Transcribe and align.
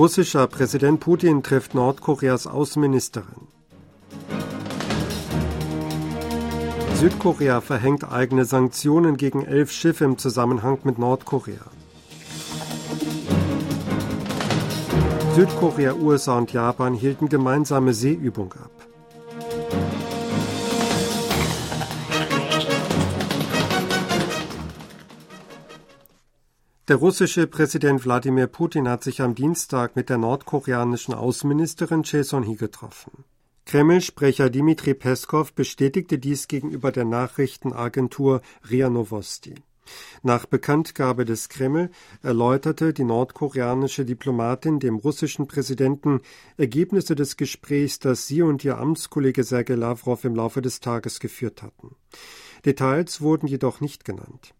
Russischer 0.00 0.46
Präsident 0.46 0.98
Putin 1.00 1.42
trifft 1.42 1.74
Nordkoreas 1.74 2.46
Außenministerin. 2.46 3.48
Südkorea 6.94 7.60
verhängt 7.60 8.10
eigene 8.10 8.46
Sanktionen 8.46 9.18
gegen 9.18 9.44
elf 9.44 9.70
Schiffe 9.70 10.06
im 10.06 10.16
Zusammenhang 10.16 10.78
mit 10.84 10.98
Nordkorea. 10.98 11.66
Südkorea, 15.34 15.92
USA 15.92 16.38
und 16.38 16.50
Japan 16.54 16.94
hielten 16.94 17.28
gemeinsame 17.28 17.92
Seeübung 17.92 18.54
ab. 18.54 18.79
Der 26.88 26.96
russische 26.96 27.46
Präsident 27.46 28.04
Wladimir 28.04 28.46
Putin 28.46 28.88
hat 28.88 29.04
sich 29.04 29.22
am 29.22 29.34
Dienstag 29.34 29.94
mit 29.94 30.08
der 30.08 30.18
nordkoreanischen 30.18 31.14
Außenministerin 31.14 32.02
Choi 32.02 32.24
Son-hee 32.24 32.56
getroffen. 32.56 33.24
Kreml-Sprecher 33.66 34.50
Dmitri 34.50 34.94
Peskov 34.94 35.52
bestätigte 35.52 36.18
dies 36.18 36.48
gegenüber 36.48 36.90
der 36.90 37.04
Nachrichtenagentur 37.04 38.40
RIA 38.68 38.90
Novosti. 38.90 39.54
Nach 40.22 40.46
Bekanntgabe 40.46 41.24
des 41.24 41.48
Kreml 41.48 41.90
erläuterte 42.22 42.92
die 42.92 43.04
nordkoreanische 43.04 44.04
Diplomatin 44.04 44.80
dem 44.80 44.96
russischen 44.96 45.46
Präsidenten 45.46 46.20
Ergebnisse 46.56 47.14
des 47.14 47.36
Gesprächs, 47.36 47.98
das 47.98 48.26
sie 48.26 48.42
und 48.42 48.64
ihr 48.64 48.78
Amtskollege 48.78 49.44
Sergei 49.44 49.74
Lavrov 49.74 50.24
im 50.24 50.34
Laufe 50.34 50.62
des 50.62 50.80
Tages 50.80 51.20
geführt 51.20 51.62
hatten. 51.62 51.96
Details 52.64 53.20
wurden 53.20 53.46
jedoch 53.46 53.80
nicht 53.80 54.04
genannt. 54.04 54.54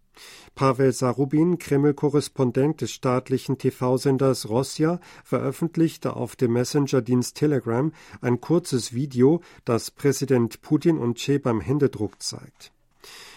Pavel 0.54 0.92
Sarubin, 0.92 1.58
Kreml-Korrespondent 1.58 2.80
des 2.80 2.92
staatlichen 2.92 3.58
TV-Senders 3.58 4.48
Rosja, 4.48 5.00
veröffentlichte 5.24 6.16
auf 6.16 6.36
dem 6.36 6.52
Messenger-Dienst 6.52 7.36
Telegram 7.36 7.92
ein 8.20 8.40
kurzes 8.40 8.92
Video, 8.92 9.40
das 9.64 9.90
Präsident 9.90 10.62
Putin 10.62 10.98
und 10.98 11.18
Che 11.18 11.38
beim 11.38 11.60
Händedruck 11.60 12.22
zeigt. 12.22 12.72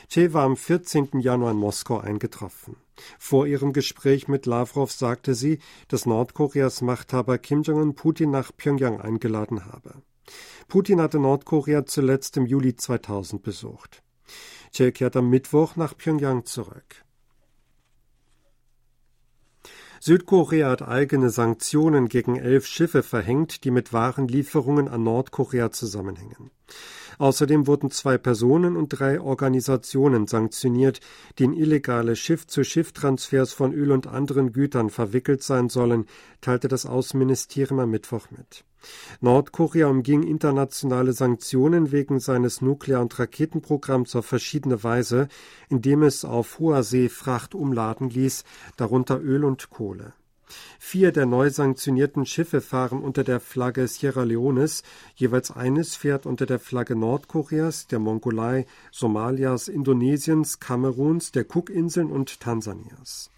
Che 0.10 0.34
war 0.34 0.44
am 0.44 0.58
14. 0.58 1.20
Januar 1.20 1.52
in 1.52 1.58
Moskau 1.58 2.00
eingetroffen. 2.00 2.76
Vor 3.18 3.48
ihrem 3.48 3.74
Gespräch 3.74 4.28
mit 4.28 4.46
Lavrov 4.46 4.92
sagte 4.92 5.34
sie, 5.34 5.60
dass 5.88 6.06
Nordkoreas 6.06 6.82
Machthaber 6.82 7.38
Kim 7.38 7.64
Jong-un 7.64 7.96
Putin 7.96 8.32
nach 8.32 8.52
Pyongyang 8.56 9.02
eingeladen 9.02 9.66
habe. 9.66 9.96
Putin 10.68 11.02
hatte 11.02 11.20
Nordkorea 11.20 11.86
zuletzt 11.86 12.38
im 12.38 12.46
Juli 12.46 12.76
2000 12.76 13.42
besucht. 13.42 14.04
Che 14.74 14.92
kehrt 14.92 15.16
am 15.16 15.30
Mittwoch 15.30 15.76
nach 15.76 15.96
Pyongyang 15.96 16.46
zurück. 16.46 17.06
Südkorea 20.00 20.72
hat 20.72 20.82
eigene 20.82 21.30
Sanktionen 21.30 22.10
gegen 22.10 22.36
elf 22.36 22.66
Schiffe 22.66 23.04
verhängt, 23.04 23.64
die 23.64 23.72
mit 23.72 23.94
Warenlieferungen 23.94 24.88
an 24.90 25.04
Nordkorea 25.04 25.72
zusammenhängen. 25.72 26.50
Außerdem 27.18 27.68
wurden 27.68 27.92
zwei 27.92 28.18
Personen 28.18 28.76
und 28.78 28.90
drei 28.90 29.20
Organisationen 29.20 30.28
sanktioniert, 30.28 31.00
die 31.38 31.46
in 31.46 31.54
illegale 31.54 32.16
Schiff-zu-Schiff-Transfers 32.16 33.54
von 33.54 33.74
Öl 33.74 33.92
und 33.92 34.08
anderen 34.08 34.54
Gütern 34.54 34.90
verwickelt 34.90 35.44
sein 35.44 35.70
sollen, 35.70 36.06
teilte 36.42 36.68
das 36.68 36.86
Außenministerium 36.86 37.80
am 37.80 37.90
Mittwoch 37.92 38.28
mit. 38.32 38.66
Nordkorea 39.22 39.88
umging 39.88 40.24
internationale 40.24 41.14
Sanktionen 41.14 41.92
wegen 41.92 42.20
seines 42.20 42.62
Nuklear- 42.62 43.02
und 43.02 43.18
Raketenprogramms 43.18 44.16
auf 44.16 44.26
verschiedene 44.26 44.84
Weise, 44.84 45.28
indem 45.70 46.04
es 46.04 46.26
auf 46.26 46.60
hoher 46.60 46.84
See 46.84 47.10
Fracht 47.10 47.56
umladen 47.56 48.10
ließ, 48.10 48.44
darunter 48.76 49.22
Öl 49.22 49.46
und 49.46 49.70
Kohle. 49.70 50.14
Vier 50.80 51.12
der 51.12 51.26
neu 51.26 51.50
sanktionierten 51.50 52.26
Schiffe 52.26 52.62
fahren 52.62 53.02
unter 53.02 53.24
der 53.24 53.40
Flagge 53.40 53.88
Sierra 53.88 54.24
Leones, 54.24 54.84
jeweils 55.16 55.52
eines 55.52 55.96
fährt 55.96 56.26
unter 56.26 56.46
der 56.46 56.60
Flagge 56.60 56.96
Nordkoreas, 56.96 57.88
der 57.88 58.00
Mongolei, 58.00 58.66
Somalias, 58.92 59.68
Indonesiens, 59.68 60.60
Kameruns, 60.60 61.32
der 61.32 61.46
Cookinseln 61.46 62.12
und 62.12 62.40
Tansanias. 62.40 63.30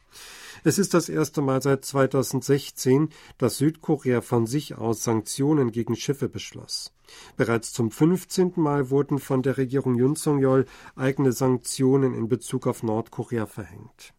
Es 0.63 0.79
ist 0.79 0.95
das 0.95 1.09
erste 1.09 1.41
Mal 1.41 1.61
seit 1.61 1.85
2016, 1.85 3.09
dass 3.37 3.57
Südkorea 3.57 4.21
von 4.21 4.47
sich 4.47 4.75
aus 4.75 5.03
Sanktionen 5.03 5.71
gegen 5.71 5.95
Schiffe 5.95 6.27
beschloss. 6.27 6.91
Bereits 7.37 7.71
zum 7.71 7.91
15. 7.91 8.53
Mal 8.55 8.89
wurden 8.89 9.19
von 9.19 9.43
der 9.43 9.57
Regierung 9.57 9.95
Yun 9.95 10.15
Song-yeol 10.15 10.65
eigene 10.95 11.33
Sanktionen 11.33 12.15
in 12.15 12.27
Bezug 12.27 12.65
auf 12.65 12.81
Nordkorea 12.81 13.45
verhängt. 13.45 14.13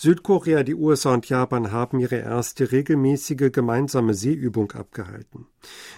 Südkorea, 0.00 0.62
die 0.62 0.76
USA 0.76 1.14
und 1.14 1.28
Japan 1.28 1.72
haben 1.72 1.98
ihre 1.98 2.18
erste 2.18 2.70
regelmäßige 2.70 3.50
gemeinsame 3.50 4.14
Seeübung 4.14 4.70
abgehalten. 4.70 5.46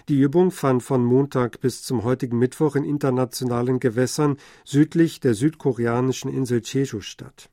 Die 0.09 0.19
Übung 0.19 0.51
fand 0.51 0.83
von 0.83 1.05
Montag 1.05 1.61
bis 1.61 1.83
zum 1.83 2.03
heutigen 2.03 2.39
Mittwoch 2.39 2.77
in 2.77 2.85
internationalen 2.85 3.79
Gewässern 3.79 4.39
südlich 4.65 5.21
der 5.21 5.35
südkoreanischen 5.35 6.33
Insel 6.33 6.63
Jeju 6.65 7.03
statt. 7.03 7.51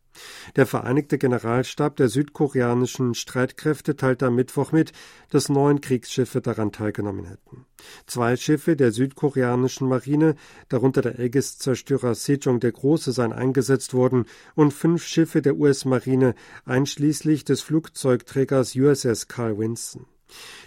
Der 0.55 0.65
Vereinigte 0.65 1.17
Generalstab 1.17 1.95
der 1.95 2.09
südkoreanischen 2.09 3.13
Streitkräfte 3.13 3.95
teilte 3.95 4.27
am 4.27 4.35
Mittwoch 4.35 4.71
mit, 4.71 4.91
dass 5.29 5.49
neun 5.49 5.81
Kriegsschiffe 5.81 6.41
daran 6.41 6.71
teilgenommen 6.71 7.25
hätten. 7.25 7.65
Zwei 8.05 8.35
Schiffe 8.35 8.75
der 8.75 8.91
südkoreanischen 8.91 9.87
Marine, 9.87 10.35
darunter 10.69 11.01
der 11.01 11.19
Aegis-Zerstörer 11.19 12.15
Sejong 12.15 12.59
der 12.59 12.71
Große, 12.71 13.11
seien 13.11 13.33
eingesetzt 13.33 13.93
worden 13.93 14.25
und 14.55 14.73
fünf 14.73 15.05
Schiffe 15.05 15.41
der 15.41 15.57
US-Marine, 15.57 16.35
einschließlich 16.65 17.45
des 17.45 17.61
Flugzeugträgers 17.61 18.75
USS 18.75 19.27
Carl 19.27 19.57
Winston. 19.57 20.05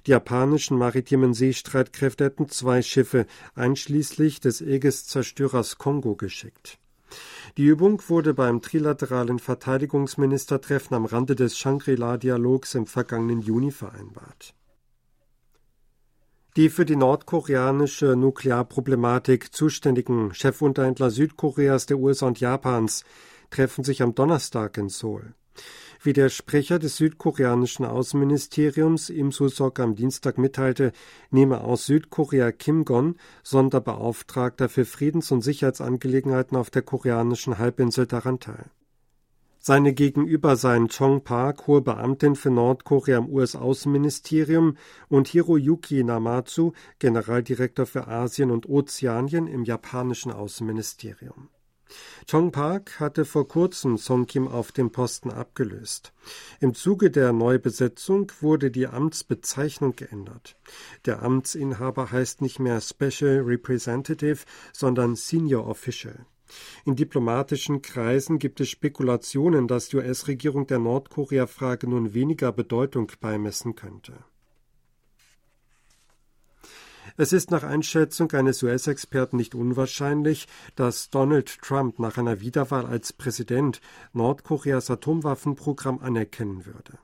Die 0.06 0.12
japanischen 0.12 0.78
maritimen 0.78 1.34
Seestreitkräfte 1.34 2.24
hätten 2.24 2.48
zwei 2.48 2.82
Schiffe, 2.82 3.26
einschließlich 3.54 4.40
des 4.40 4.62
Aegis-Zerstörers 4.62 5.76
Kongo, 5.76 6.16
geschickt. 6.16 6.78
Die 7.56 7.64
Übung 7.64 8.00
wurde 8.08 8.34
beim 8.34 8.62
trilateralen 8.62 9.38
Verteidigungsministertreffen 9.38 10.94
am 10.96 11.04
Rande 11.04 11.34
des 11.34 11.58
Shangri-La-Dialogs 11.58 12.74
im 12.74 12.86
vergangenen 12.86 13.40
Juni 13.40 13.70
vereinbart. 13.70 14.54
Die 16.56 16.68
für 16.68 16.84
die 16.84 16.96
nordkoreanische 16.96 18.16
Nuklearproblematik 18.16 19.54
zuständigen 19.54 20.32
Chefunterhändler 20.32 21.10
Südkoreas, 21.10 21.86
der 21.86 21.98
USA 21.98 22.26
und 22.26 22.40
Japans 22.40 23.04
treffen 23.50 23.84
sich 23.84 24.02
am 24.02 24.14
Donnerstag 24.14 24.76
in 24.76 24.88
Seoul. 24.88 25.34
Wie 26.02 26.12
der 26.14 26.30
Sprecher 26.30 26.78
des 26.78 26.96
südkoreanischen 26.96 27.84
Außenministeriums 27.84 29.10
Im 29.10 29.32
Su-sok 29.32 29.80
am 29.80 29.94
Dienstag 29.94 30.38
mitteilte, 30.38 30.92
nehme 31.30 31.60
aus 31.60 31.86
Südkorea 31.86 32.52
Kim 32.52 32.84
Gon, 32.84 33.16
Sonderbeauftragter 33.42 34.68
für 34.68 34.86
Friedens- 34.86 35.30
und 35.30 35.42
Sicherheitsangelegenheiten 35.42 36.56
auf 36.56 36.70
der 36.70 36.82
koreanischen 36.82 37.58
Halbinsel, 37.58 38.06
daran 38.06 38.40
teil. 38.40 38.70
Seine 39.62 39.92
Gegenüber 39.92 40.56
seien 40.56 40.88
Chong 40.88 41.22
Park, 41.22 41.66
hohe 41.66 41.82
Beamtin 41.82 42.34
für 42.34 42.50
Nordkorea 42.50 43.18
im 43.18 43.28
US-Außenministerium, 43.28 44.78
und 45.08 45.28
Hiroyuki 45.28 46.02
Namatsu, 46.02 46.72
Generaldirektor 46.98 47.84
für 47.84 48.08
Asien 48.08 48.50
und 48.50 48.66
Ozeanien 48.70 49.46
im 49.46 49.64
japanischen 49.64 50.32
Außenministerium. 50.32 51.50
Chong 52.30 52.52
Park 52.52 53.00
hatte 53.00 53.24
vor 53.24 53.48
kurzem 53.48 53.98
Song 53.98 54.26
Kim 54.26 54.46
auf 54.46 54.72
dem 54.72 54.92
Posten 54.92 55.30
abgelöst. 55.30 56.12
Im 56.60 56.74
Zuge 56.74 57.10
der 57.10 57.32
Neubesetzung 57.32 58.30
wurde 58.40 58.70
die 58.70 58.86
Amtsbezeichnung 58.86 59.96
geändert. 59.96 60.56
Der 61.06 61.22
Amtsinhaber 61.22 62.10
heißt 62.12 62.42
nicht 62.42 62.58
mehr 62.58 62.80
Special 62.80 63.40
Representative, 63.40 64.44
sondern 64.72 65.16
Senior 65.16 65.66
Official. 65.66 66.26
In 66.84 66.96
diplomatischen 66.96 67.82
Kreisen 67.82 68.38
gibt 68.38 68.60
es 68.60 68.68
Spekulationen, 68.68 69.68
dass 69.68 69.88
die 69.88 69.96
US-Regierung 69.96 70.66
der 70.66 70.78
Nordkorea-Frage 70.78 71.88
nun 71.88 72.14
weniger 72.14 72.52
Bedeutung 72.52 73.12
beimessen 73.20 73.76
könnte. 73.76 74.24
Es 77.16 77.32
ist 77.32 77.50
nach 77.50 77.62
Einschätzung 77.62 78.30
eines 78.32 78.62
US-Experten 78.62 79.36
nicht 79.36 79.54
unwahrscheinlich, 79.54 80.48
dass 80.76 81.10
Donald 81.10 81.60
Trump 81.62 81.98
nach 81.98 82.18
einer 82.18 82.40
Wiederwahl 82.40 82.86
als 82.86 83.12
Präsident 83.12 83.80
Nordkoreas 84.12 84.90
Atomwaffenprogramm 84.90 85.98
anerkennen 86.00 86.66
würde. 86.66 86.98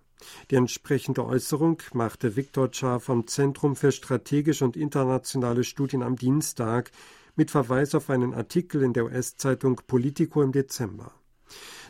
Die 0.50 0.56
entsprechende 0.56 1.24
Äußerung 1.24 1.82
machte 1.92 2.36
Viktor 2.36 2.70
Cha 2.70 2.98
vom 2.98 3.26
Zentrum 3.26 3.76
für 3.76 3.92
strategische 3.92 4.64
und 4.64 4.76
internationale 4.76 5.64
Studien 5.64 6.02
am 6.02 6.16
Dienstag 6.16 6.90
mit 7.36 7.50
Verweis 7.50 7.94
auf 7.94 8.10
einen 8.10 8.34
Artikel 8.34 8.82
in 8.82 8.92
der 8.92 9.04
US-Zeitung 9.04 9.80
Politico 9.86 10.42
im 10.42 10.52
Dezember. 10.52 11.12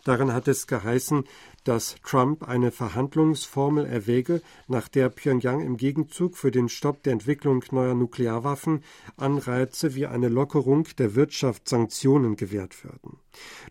Darin 0.06 0.32
hat 0.32 0.46
es 0.46 0.68
geheißen, 0.68 1.24
dass 1.64 1.96
Trump 2.04 2.46
eine 2.46 2.70
Verhandlungsformel 2.70 3.86
erwäge, 3.86 4.40
nach 4.68 4.86
der 4.86 5.08
Pyongyang 5.08 5.62
im 5.62 5.76
Gegenzug 5.76 6.36
für 6.36 6.52
den 6.52 6.68
Stopp 6.68 7.02
der 7.02 7.12
Entwicklung 7.12 7.64
neuer 7.72 7.96
Nuklearwaffen 7.96 8.84
Anreize 9.16 9.96
wie 9.96 10.06
eine 10.06 10.28
Lockerung 10.28 10.86
der 10.96 11.16
Wirtschaftssanktionen 11.16 12.36
gewährt 12.36 12.84
würden. 12.84 13.18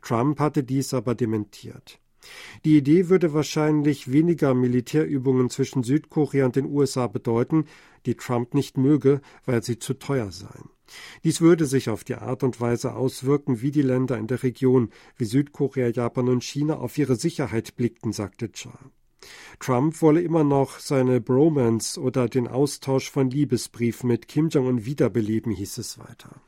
Trump 0.01 0.41
hatte 0.41 0.65
dies 0.65 0.93
aber 0.93 1.15
dementiert. 1.15 1.99
Die 2.63 2.77
Idee 2.77 3.09
würde 3.09 3.33
wahrscheinlich 3.33 4.11
weniger 4.11 4.53
Militärübungen 4.53 5.49
zwischen 5.49 5.83
Südkorea 5.83 6.45
und 6.45 6.55
den 6.55 6.65
USA 6.65 7.07
bedeuten, 7.07 7.65
die 8.05 8.15
Trump 8.15 8.53
nicht 8.53 8.77
möge, 8.77 9.21
weil 9.45 9.63
sie 9.63 9.79
zu 9.79 9.93
teuer 9.93 10.31
seien. 10.31 10.69
Dies 11.23 11.41
würde 11.41 11.65
sich 11.65 11.89
auf 11.89 12.03
die 12.03 12.15
Art 12.15 12.43
und 12.43 12.61
Weise 12.61 12.93
auswirken, 12.93 13.61
wie 13.61 13.71
die 13.71 13.81
Länder 13.81 14.17
in 14.17 14.27
der 14.27 14.43
Region 14.43 14.89
wie 15.17 15.25
Südkorea, 15.25 15.89
Japan 15.89 16.29
und 16.29 16.43
China 16.43 16.77
auf 16.77 16.97
ihre 16.97 17.15
Sicherheit 17.15 17.75
blickten, 17.75 18.13
sagte 18.13 18.51
Cha. 18.51 18.77
Trump 19.59 20.01
wolle 20.01 20.21
immer 20.21 20.43
noch 20.43 20.79
seine 20.79 21.19
Bromance 21.19 21.99
oder 21.99 22.29
den 22.29 22.47
Austausch 22.47 23.09
von 23.09 23.29
Liebesbriefen 23.29 24.07
mit 24.07 24.27
Kim 24.27 24.49
Jong-un 24.49 24.85
wiederbeleben, 24.85 25.51
hieß 25.51 25.79
es 25.79 25.97
weiter. 25.97 26.41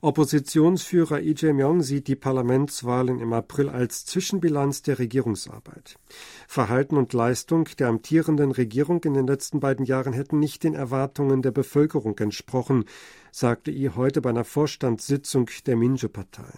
Oppositionsführer 0.00 1.20
Lee 1.20 1.34
Jae-myung 1.36 1.82
sieht 1.82 2.08
die 2.08 2.16
Parlamentswahlen 2.16 3.18
im 3.20 3.32
April 3.32 3.68
als 3.68 4.04
Zwischenbilanz 4.04 4.82
der 4.82 4.98
Regierungsarbeit. 4.98 5.98
Verhalten 6.46 6.96
und 6.96 7.12
Leistung 7.12 7.68
der 7.78 7.88
amtierenden 7.88 8.52
Regierung 8.52 9.02
in 9.04 9.14
den 9.14 9.26
letzten 9.26 9.60
beiden 9.60 9.86
Jahren 9.86 10.12
hätten 10.12 10.38
nicht 10.38 10.64
den 10.64 10.74
Erwartungen 10.74 11.42
der 11.42 11.50
Bevölkerung 11.50 12.18
entsprochen, 12.18 12.84
sagte 13.32 13.70
Lee 13.70 13.90
heute 13.94 14.20
bei 14.20 14.30
einer 14.30 14.44
Vorstandssitzung 14.44 15.50
der 15.66 15.76
Minje-Partei. 15.76 16.52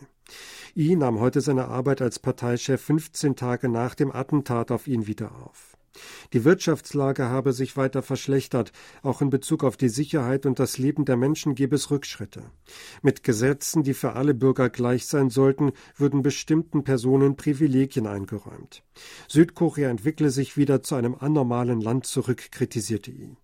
Lee 0.74 0.96
nahm 0.96 1.20
heute 1.20 1.40
seine 1.40 1.68
Arbeit 1.68 2.02
als 2.02 2.18
Parteichef 2.18 2.82
15 2.82 3.36
Tage 3.36 3.68
nach 3.68 3.94
dem 3.94 4.12
Attentat 4.12 4.70
auf 4.70 4.86
ihn 4.86 5.06
wieder 5.06 5.32
auf. 5.44 5.77
Die 6.32 6.44
Wirtschaftslage 6.44 7.24
habe 7.24 7.52
sich 7.52 7.76
weiter 7.76 8.02
verschlechtert, 8.02 8.72
auch 9.02 9.22
in 9.22 9.30
Bezug 9.30 9.64
auf 9.64 9.76
die 9.76 9.88
Sicherheit 9.88 10.46
und 10.46 10.58
das 10.58 10.78
Leben 10.78 11.04
der 11.04 11.16
Menschen 11.16 11.54
gebe 11.54 11.76
es 11.76 11.90
Rückschritte. 11.90 12.42
Mit 13.02 13.24
Gesetzen, 13.24 13.82
die 13.82 13.94
für 13.94 14.14
alle 14.14 14.34
Bürger 14.34 14.70
gleich 14.70 15.06
sein 15.06 15.30
sollten, 15.30 15.72
würden 15.96 16.22
bestimmten 16.22 16.84
Personen 16.84 17.36
Privilegien 17.36 18.06
eingeräumt. 18.06 18.82
Südkorea 19.28 19.90
entwickle 19.90 20.30
sich 20.30 20.56
wieder 20.56 20.82
zu 20.82 20.94
einem 20.94 21.14
anormalen 21.14 21.80
Land 21.80 22.06
zurück, 22.06 22.50
kritisierte 22.50 23.10
ihn. 23.10 23.36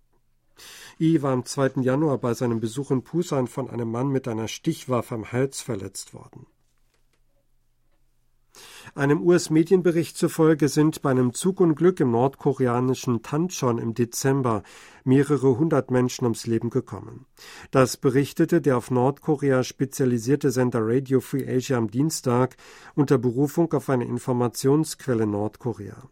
I 0.99 1.21
war 1.21 1.33
am 1.33 1.45
2. 1.45 1.81
Januar 1.81 2.17
bei 2.19 2.33
seinem 2.33 2.61
Besuch 2.61 2.91
in 2.91 3.03
Pusan 3.03 3.47
von 3.47 3.69
einem 3.69 3.91
Mann 3.91 4.09
mit 4.09 4.27
einer 4.27 4.47
Stichwaffe 4.47 5.15
am 5.15 5.31
Hals 5.31 5.61
verletzt 5.61 6.13
worden. 6.13 6.45
Einem 8.97 9.23
US-Medienbericht 9.23 10.17
zufolge 10.17 10.69
sind 10.69 11.01
bei 11.01 11.11
einem 11.11 11.33
Zugunglück 11.33 11.99
im 11.99 12.11
nordkoreanischen 12.11 13.23
Tanchon 13.23 13.77
im 13.77 13.93
Dezember 13.93 14.63
mehrere 15.03 15.57
hundert 15.57 15.91
Menschen 15.91 16.23
ums 16.23 16.47
Leben 16.47 16.69
gekommen. 16.69 17.25
Das 17.71 17.97
berichtete 17.97 18.61
der 18.61 18.77
auf 18.77 18.91
Nordkorea 18.91 19.63
spezialisierte 19.63 20.49
Sender 20.49 20.79
Radio 20.81 21.19
Free 21.19 21.45
Asia 21.45 21.77
am 21.77 21.91
Dienstag 21.91 22.55
unter 22.95 23.17
Berufung 23.17 23.73
auf 23.73 23.89
eine 23.89 24.05
Informationsquelle 24.05 25.27
Nordkorea. 25.27 26.09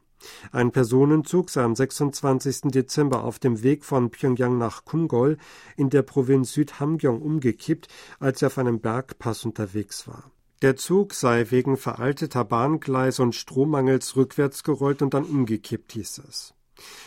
Ein 0.51 0.71
Personenzug 0.71 1.51
sei 1.51 1.63
am 1.63 1.77
26. 1.77 2.63
Dezember 2.63 3.23
auf 3.23 3.39
dem 3.39 3.63
Weg 3.63 3.85
von 3.85 4.09
Pyongyang 4.09 4.57
nach 4.57 4.83
Kumgol 4.83 5.37
in 5.77 5.89
der 5.89 6.01
Provinz 6.01 6.51
Südhamgyong 6.51 7.21
umgekippt, 7.21 7.87
als 8.19 8.41
er 8.41 8.47
auf 8.47 8.57
einem 8.57 8.81
Bergpass 8.81 9.45
unterwegs 9.45 10.05
war. 10.05 10.33
Der 10.63 10.77
Zug 10.77 11.13
sei 11.13 11.51
wegen 11.51 11.75
veralteter 11.75 12.45
Bahngleise 12.45 13.21
und 13.21 13.35
Strommangels 13.35 14.15
rückwärts 14.15 14.63
gerollt 14.63 15.01
und 15.01 15.13
dann 15.13 15.25
umgekippt, 15.25 15.91
hieß 15.91 16.21
es. 16.29 16.53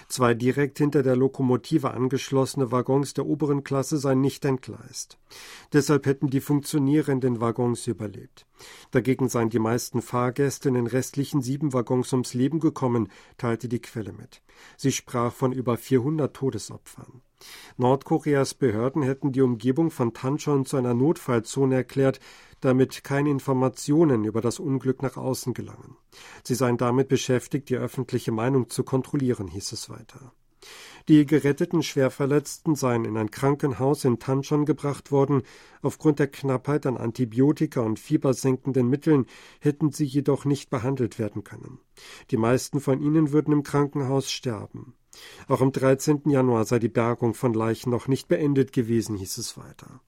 Zwei 0.09 0.35
direkt 0.35 0.77
hinter 0.77 1.03
der 1.03 1.17
Lokomotive 1.17 1.93
angeschlossene 1.93 2.71
Waggons 2.71 3.15
der 3.15 3.25
oberen 3.25 3.65
Klasse 3.65 3.97
seien 3.97 4.21
nicht 4.21 4.45
entgleist. 4.45 5.17
Deshalb 5.73 6.05
hätten 6.05 6.29
die 6.29 6.43
Funktionäre 6.43 7.13
in 7.13 7.21
den 7.21 7.41
Waggons 7.41 7.87
überlebt. 7.87 8.45
Dagegen 8.91 9.31
seien 9.31 9.49
die 9.49 9.59
meisten 9.59 10.03
Fahrgäste 10.03 10.69
in 10.69 10.75
den 10.75 10.87
restlichen 10.87 11.41
sieben 11.41 11.73
Waggons 11.73 12.13
ums 12.13 12.35
Leben 12.35 12.61
gekommen, 12.61 13.09
teilte 13.39 13.69
die 13.69 13.81
Quelle 13.81 14.13
mit. 14.13 14.43
Sie 14.77 14.93
sprach 14.93 15.33
von 15.33 15.53
über 15.53 15.79
400 15.79 16.37
Todesopfern. 16.37 17.23
Nordkoreas 17.77 18.55
Behörden 18.55 19.03
hätten 19.03 19.33
die 19.33 19.43
Umgebung 19.43 19.91
von 19.91 20.15
Tanchon 20.15 20.65
zu 20.65 20.77
einer 20.77 20.95
Notfallzone 20.95 21.75
erklärt, 21.75 22.21
damit 22.61 23.05
keine 23.05 23.31
Informationen 23.31 24.25
über 24.25 24.41
das 24.41 24.59
Unglück 24.59 25.03
nach 25.03 25.17
außen 25.17 25.55
gelangen. 25.55 25.97
Sie 26.43 26.55
seien 26.55 26.79
damit 26.79 27.09
beschäftigt, 27.09 27.69
die 27.69 27.77
öffentliche 27.77 28.33
Meinung 28.33 28.71
zu 28.71 28.85
kontrollieren, 28.85 29.49
hieß 29.49 29.73
es 29.73 29.91
weiter. 29.91 30.33
Die 31.09 31.25
geretteten 31.25 31.85
Schwerverletzten 31.85 32.75
seien 32.75 33.05
in 33.05 33.17
ein 33.17 33.31
Krankenhaus 33.31 34.05
in 34.05 34.19
Tanchon 34.19 34.65
gebracht 34.65 35.13
worden. 35.13 35.43
Aufgrund 35.81 36.19
der 36.19 36.27
Knappheit 36.27 36.85
an 36.87 36.97
Antibiotika 36.97 37.81
und 37.81 38.01
fiebersenkenden 38.01 38.89
Mitteln 38.89 39.27
hätten 39.61 39.93
sie 39.93 40.05
jedoch 40.05 40.45
nicht 40.45 40.69
behandelt 40.69 41.21
werden 41.21 41.45
können. 41.45 41.79
Die 42.33 42.37
meisten 42.37 42.81
von 42.81 43.01
ihnen 43.01 43.31
würden 43.31 43.53
im 43.53 43.63
Krankenhaus 43.63 44.33
sterben. 44.33 44.95
Auch 45.49 45.61
am 45.61 45.73
13. 45.73 46.23
Januar 46.27 46.65
sei 46.65 46.79
die 46.79 46.89
Bergung 46.89 47.35
von 47.35 47.55
Leichen 47.55 47.91
noch 47.91 48.09
nicht 48.09 48.29
beendet 48.29 48.73
gewesen, 48.73 49.17
hieß 49.17 49.39
es 49.39 49.57
weiter. 49.57 50.01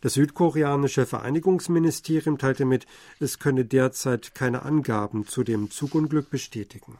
Das 0.00 0.14
südkoreanische 0.14 1.06
Vereinigungsministerium 1.06 2.38
teilte 2.38 2.64
mit, 2.64 2.86
es 3.20 3.38
könne 3.38 3.64
derzeit 3.64 4.34
keine 4.34 4.62
Angaben 4.62 5.26
zu 5.26 5.44
dem 5.44 5.70
Zugunglück 5.70 6.30
bestätigen. 6.30 6.98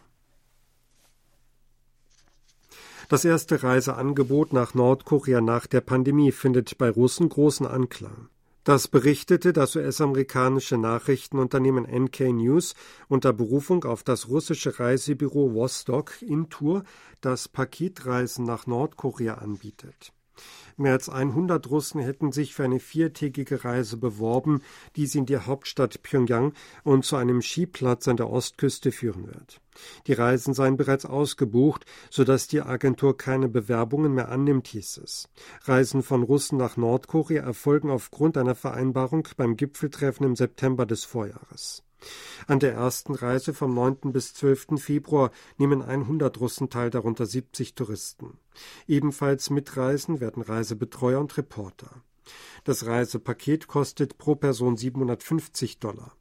Das 3.08 3.24
erste 3.24 3.62
Reiseangebot 3.62 4.52
nach 4.54 4.72
Nordkorea 4.72 5.42
nach 5.42 5.66
der 5.66 5.82
Pandemie 5.82 6.32
findet 6.32 6.78
bei 6.78 6.88
Russen 6.88 7.28
großen 7.28 7.66
Anklang. 7.66 8.28
Das 8.64 8.88
berichtete 8.88 9.52
das 9.52 9.76
US-amerikanische 9.76 10.78
Nachrichtenunternehmen 10.78 11.84
NK 11.84 12.32
News 12.32 12.75
unter 13.08 13.34
Berufung 13.34 13.84
auf 13.84 14.02
das 14.02 14.31
russische 14.31 14.81
Reisebüro 14.81 15.52
Vostok 15.52 16.22
Intour, 16.22 16.84
das 17.20 17.46
Paketreisen 17.46 18.46
nach 18.46 18.66
Nordkorea 18.66 19.34
anbietet. 19.34 20.14
Mehr 20.76 20.92
als 20.92 21.08
100 21.08 21.70
Russen 21.70 22.00
hätten 22.00 22.32
sich 22.32 22.54
für 22.54 22.64
eine 22.64 22.81
viertägige 22.81 23.64
Reise 23.64 23.96
beworben, 23.96 24.62
die 24.96 25.06
sie 25.06 25.19
in 25.19 25.26
die 25.26 25.38
Hauptstadt 25.38 26.02
Pyongyang 26.02 26.52
und 26.82 27.04
zu 27.04 27.16
einem 27.16 27.42
Skiplatz 27.42 28.08
an 28.08 28.16
der 28.16 28.28
Ostküste 28.28 28.90
führen 28.90 29.26
wird. 29.28 29.60
Die 30.06 30.12
Reisen 30.12 30.54
seien 30.54 30.76
bereits 30.76 31.04
ausgebucht, 31.04 31.84
sodass 32.10 32.48
die 32.48 32.60
Agentur 32.60 33.16
keine 33.16 33.48
Bewerbungen 33.48 34.14
mehr 34.14 34.28
annimmt, 34.28 34.69
hieß 34.69 34.98
es. 34.98 35.28
Reisen 35.62 36.02
von 36.02 36.22
Russen 36.22 36.58
nach 36.58 36.76
Nordkorea 36.76 37.42
erfolgen 37.42 37.90
aufgrund 37.90 38.36
einer 38.36 38.54
Vereinbarung 38.54 39.29
beim 39.36 39.56
Gipfeltreffen 39.56 40.26
im 40.26 40.36
September 40.36 40.86
des 40.86 41.05
Vorjahres. 41.05 41.83
An 42.46 42.61
der 42.61 42.75
ersten 42.75 43.15
Reise 43.15 43.55
vom 43.55 43.75
9. 43.75 44.13
bis 44.13 44.34
12. 44.34 44.79
Februar 44.79 45.31
nehmen 45.56 45.82
100 45.82 46.41
Russen 46.41 46.70
teil, 46.70 46.91
darunter 46.91 47.27
70 47.27 47.75
Touristen. 47.75 48.39
Ebenfalls 48.87 49.51
mitreisen 49.51 50.20
werden 50.20 50.43
Reisebetreuer 50.43 51.20
und 51.20 51.37
Reporter. 51.37 52.03
Das 52.65 52.87
Reisepaket 52.87 53.67
kostet 53.67 54.19
pro 54.19 54.34
Person 54.34 54.77
750 54.77 55.79
Dollar. 55.79 56.13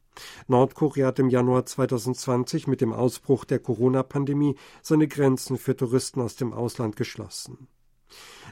Nordkorea 0.48 1.08
hat 1.08 1.20
im 1.20 1.30
Januar 1.30 1.66
2020 1.66 2.68
mit 2.68 2.82
dem 2.82 2.94
Ausbruch 2.94 3.46
der 3.46 3.60
Corona-Pandemie 3.60 4.56
seine 4.82 5.08
Grenzen 5.08 5.58
für 5.58 5.76
Touristen 5.76 6.22
aus 6.22 6.36
dem 6.36 6.54
Ausland 6.54 6.96
geschlossen. 6.96 7.68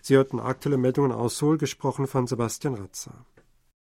Sie 0.02 0.16
hörten 0.16 0.40
aktuelle 0.40 0.78
Meldungen 0.78 1.12
aus 1.12 1.38
Seoul, 1.38 1.58
gesprochen 1.58 2.08
von 2.08 2.26
Sebastian 2.26 2.76
Ratzer. 2.76 3.26